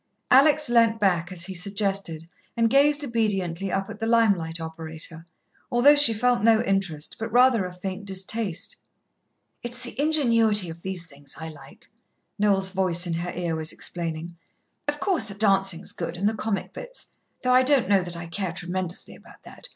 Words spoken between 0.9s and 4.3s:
back as he suggested and gazed obediently up at the